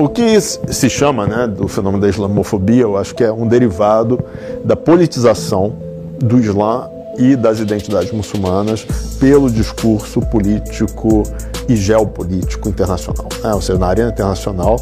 O 0.00 0.08
que 0.08 0.40
se 0.40 0.88
chama 0.88 1.26
né, 1.26 1.46
do 1.46 1.68
fenômeno 1.68 2.00
da 2.00 2.08
islamofobia, 2.08 2.84
eu 2.84 2.96
acho 2.96 3.14
que 3.14 3.22
é 3.22 3.30
um 3.30 3.46
derivado 3.46 4.18
da 4.64 4.74
politização 4.74 5.74
do 6.18 6.38
Islã 6.38 6.88
e 7.18 7.36
das 7.36 7.60
identidades 7.60 8.10
muçulmanas 8.10 8.86
pelo 9.20 9.50
discurso 9.50 10.22
político 10.22 11.24
e 11.68 11.76
geopolítico 11.76 12.70
internacional. 12.70 13.28
Né? 13.44 13.52
Ou 13.52 13.60
seja, 13.60 13.78
na 13.78 13.88
arena 13.88 14.08
internacional, 14.08 14.76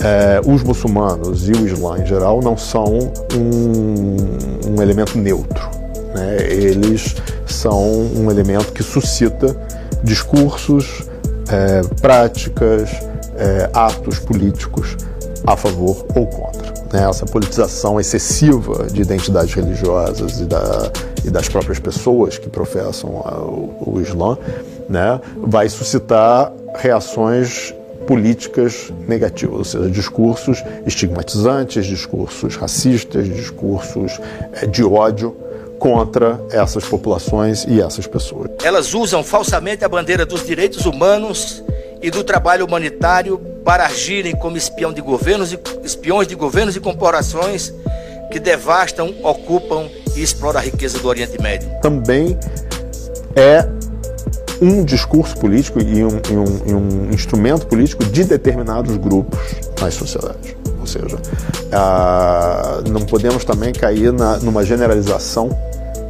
eh, 0.00 0.40
os 0.46 0.62
muçulmanos 0.62 1.48
e 1.48 1.52
o 1.52 1.66
Islã 1.66 1.98
em 1.98 2.06
geral 2.06 2.40
não 2.40 2.56
são 2.56 2.96
um, 3.34 4.76
um 4.76 4.80
elemento 4.80 5.18
neutro. 5.18 5.68
Né? 6.14 6.46
Eles 6.48 7.16
são 7.44 7.90
um 8.16 8.30
elemento 8.30 8.72
que 8.72 8.84
suscita 8.84 9.48
discursos, 10.04 11.02
eh, 11.50 11.80
práticas, 12.00 13.09
eh, 13.40 13.70
atos 13.74 14.18
políticos 14.18 14.96
a 15.46 15.56
favor 15.56 16.04
ou 16.14 16.26
contra. 16.26 16.72
Né? 16.92 17.08
Essa 17.08 17.24
politização 17.26 17.98
excessiva 17.98 18.86
de 18.86 19.00
identidades 19.02 19.54
religiosas 19.54 20.40
e, 20.40 20.44
da, 20.44 20.92
e 21.24 21.30
das 21.30 21.48
próprias 21.48 21.78
pessoas 21.78 22.38
que 22.38 22.48
professam 22.48 23.10
o, 23.10 23.94
o 23.94 24.00
Islã 24.00 24.36
né? 24.88 25.20
vai 25.36 25.68
suscitar 25.68 26.52
reações 26.76 27.74
políticas 28.06 28.92
negativas, 29.06 29.58
ou 29.58 29.64
seja, 29.64 29.90
discursos 29.90 30.64
estigmatizantes, 30.86 31.86
discursos 31.86 32.56
racistas, 32.56 33.28
discursos 33.28 34.18
eh, 34.54 34.66
de 34.66 34.82
ódio 34.82 35.36
contra 35.78 36.40
essas 36.50 36.84
populações 36.84 37.64
e 37.68 37.80
essas 37.80 38.06
pessoas. 38.06 38.50
Elas 38.62 38.92
usam 38.94 39.22
falsamente 39.22 39.84
a 39.84 39.88
bandeira 39.88 40.26
dos 40.26 40.44
direitos 40.44 40.84
humanos 40.86 41.62
e 42.02 42.10
do 42.10 42.24
trabalho 42.24 42.64
humanitário 42.66 43.38
para 43.64 43.84
agirem 43.86 44.34
como 44.34 44.56
espião 44.56 44.92
de 44.92 45.00
governos 45.00 45.52
e, 45.52 45.58
espiões 45.84 46.26
de 46.26 46.34
governos 46.34 46.76
e 46.76 46.80
corporações 46.80 47.72
que 48.30 48.38
devastam, 48.38 49.14
ocupam 49.22 49.88
e 50.16 50.22
exploram 50.22 50.60
a 50.60 50.62
riqueza 50.62 50.98
do 50.98 51.08
Oriente 51.08 51.40
Médio. 51.40 51.68
Também 51.82 52.38
é 53.34 53.66
um 54.60 54.84
discurso 54.84 55.36
político 55.38 55.80
e 55.80 56.04
um, 56.04 56.20
e 56.30 56.36
um, 56.36 56.62
e 56.66 56.74
um 56.74 57.10
instrumento 57.10 57.66
político 57.66 58.04
de 58.04 58.24
determinados 58.24 58.96
grupos 58.96 59.38
nas 59.80 59.94
sociedades. 59.94 60.54
Ou 60.78 60.86
seja, 60.86 61.18
ah, 61.72 62.82
não 62.88 63.02
podemos 63.02 63.44
também 63.44 63.72
cair 63.72 64.12
na, 64.12 64.38
numa 64.38 64.64
generalização 64.64 65.50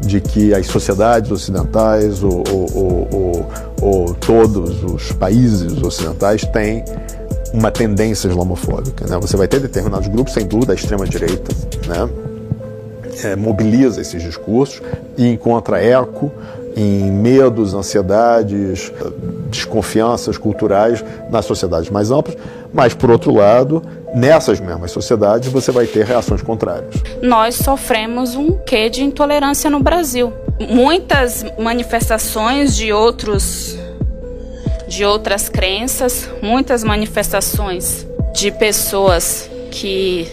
de 0.00 0.20
que 0.20 0.54
as 0.54 0.66
sociedades 0.66 1.30
ocidentais 1.30 2.22
ou, 2.22 2.44
ou, 2.50 3.08
ou, 3.12 3.50
ou, 3.86 4.14
todos 4.14 4.82
os 4.82 5.12
países 5.12 5.80
ocidentais 5.80 6.44
têm 6.46 6.84
uma 7.52 7.70
tendência 7.70 8.26
islamofóbica. 8.26 9.06
Né? 9.06 9.16
Você 9.20 9.36
vai 9.36 9.46
ter 9.46 9.60
determinados 9.60 10.08
grupos, 10.08 10.34
sem 10.34 10.44
dúvida, 10.44 10.72
a 10.72 10.74
extrema-direita, 10.74 11.54
né? 11.86 12.08
É, 13.24 13.34
mobiliza 13.34 14.00
esses 14.00 14.22
discursos 14.22 14.82
e 15.16 15.26
encontra 15.26 15.82
eco 15.82 16.30
em 16.76 17.10
medos, 17.10 17.72
ansiedades, 17.72 18.92
desconfianças 19.50 20.36
culturais 20.36 21.02
nas 21.30 21.46
sociedades 21.46 21.88
mais 21.88 22.10
amplas, 22.10 22.36
mas, 22.74 22.92
por 22.92 23.10
outro 23.10 23.32
lado, 23.32 23.82
nessas 24.14 24.60
mesmas 24.60 24.90
sociedades 24.90 25.50
você 25.50 25.72
vai 25.72 25.86
ter 25.86 26.04
reações 26.04 26.42
contrárias. 26.42 26.94
Nós 27.22 27.54
sofremos 27.54 28.34
um 28.34 28.52
quê 28.66 28.90
de 28.90 29.02
intolerância 29.02 29.70
no 29.70 29.80
Brasil. 29.80 30.30
Muitas 30.60 31.44
manifestações 31.58 32.74
de 32.76 32.92
outros 32.92 33.76
de 34.88 35.04
outras 35.04 35.48
crenças, 35.48 36.28
muitas 36.40 36.84
manifestações 36.84 38.06
de 38.32 38.52
pessoas 38.52 39.50
que 39.70 40.30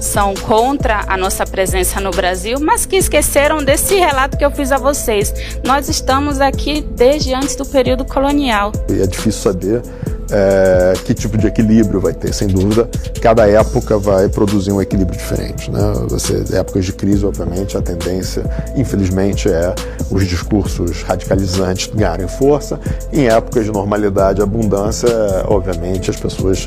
são 0.00 0.34
contra 0.34 1.04
a 1.08 1.16
nossa 1.16 1.46
presença 1.46 2.00
no 2.00 2.10
Brasil, 2.10 2.58
mas 2.60 2.84
que 2.84 2.96
esqueceram 2.96 3.64
desse 3.64 3.94
relato 3.94 4.36
que 4.36 4.44
eu 4.44 4.50
fiz 4.50 4.70
a 4.70 4.76
vocês. 4.76 5.32
Nós 5.64 5.88
estamos 5.88 6.40
aqui 6.40 6.82
desde 6.82 7.34
antes 7.34 7.56
do 7.56 7.64
período 7.64 8.04
colonial. 8.04 8.70
E 8.90 9.00
é 9.00 9.06
difícil 9.06 9.40
saber 9.40 9.82
é, 10.30 10.94
que 11.04 11.14
tipo 11.14 11.36
de 11.36 11.46
equilíbrio 11.46 12.00
vai 12.00 12.12
ter, 12.12 12.32
sem 12.32 12.48
dúvida. 12.48 12.88
Cada 13.20 13.48
época 13.48 13.98
vai 13.98 14.28
produzir 14.28 14.72
um 14.72 14.80
equilíbrio 14.80 15.18
diferente. 15.18 15.70
Né? 15.70 15.80
Você, 16.08 16.44
épocas 16.56 16.84
de 16.84 16.92
crise, 16.92 17.24
obviamente, 17.24 17.76
a 17.76 17.82
tendência, 17.82 18.44
infelizmente, 18.76 19.48
é 19.48 19.74
os 20.10 20.26
discursos 20.26 21.02
radicalizantes 21.02 21.88
ganharem 21.94 22.28
força. 22.28 22.78
Em 23.12 23.28
épocas 23.28 23.64
de 23.64 23.72
normalidade, 23.72 24.42
abundância, 24.42 25.08
obviamente, 25.46 26.10
as 26.10 26.16
pessoas 26.16 26.66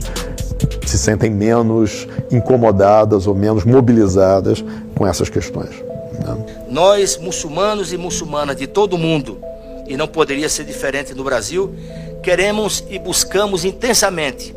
se 0.85 0.97
sentem 0.97 1.29
menos 1.29 2.07
incomodadas 2.31 3.28
ou 3.28 3.35
menos 3.35 3.63
mobilizadas 3.63 4.63
com 4.96 5.06
essas 5.06 5.29
questões. 5.29 5.72
Né? 6.19 6.46
Nós, 6.69 7.17
muçulmanos 7.17 7.94
e 7.94 7.97
muçulmanas 7.97 8.56
de 8.56 8.67
todo 8.67 8.94
o 8.94 8.97
mundo, 8.97 9.40
e 9.88 9.96
não 9.96 10.07
poderia 10.07 10.50
ser 10.50 10.66
diferente 10.66 11.13
no 11.13 11.23
Brasil, 11.23 11.73
queremos 12.22 12.83
e 12.89 13.00
buscamos 13.00 13.63
intensamente 13.66 14.55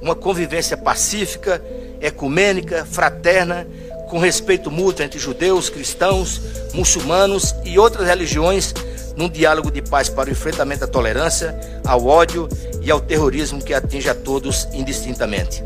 uma 0.00 0.14
convivência 0.14 0.76
pacífica, 0.76 1.62
ecumênica, 2.00 2.84
fraterna, 2.84 3.66
com 4.08 4.18
respeito 4.18 4.70
mútuo 4.70 5.04
entre 5.04 5.18
judeus, 5.18 5.70
cristãos, 5.70 6.40
muçulmanos 6.74 7.54
e 7.64 7.78
outras 7.78 8.06
religiões, 8.06 8.74
num 9.16 9.28
diálogo 9.28 9.70
de 9.70 9.80
paz 9.80 10.08
para 10.08 10.28
o 10.28 10.32
enfrentamento 10.32 10.84
à 10.84 10.88
tolerância, 10.88 11.58
ao 11.86 12.04
ódio 12.06 12.48
e 12.82 12.90
ao 12.90 13.00
terrorismo 13.00 13.62
que 13.62 13.72
atinge 13.72 14.08
a 14.08 14.14
todos 14.14 14.68
indistintamente. 14.72 15.62